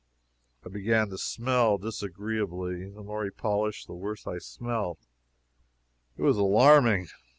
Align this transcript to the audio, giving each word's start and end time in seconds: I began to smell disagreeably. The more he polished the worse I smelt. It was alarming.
I 0.65 0.69
began 0.69 1.09
to 1.09 1.17
smell 1.19 1.77
disagreeably. 1.77 2.89
The 2.89 3.03
more 3.03 3.23
he 3.23 3.29
polished 3.29 3.85
the 3.85 3.93
worse 3.93 4.25
I 4.25 4.39
smelt. 4.39 5.05
It 6.17 6.23
was 6.23 6.37
alarming. 6.37 7.09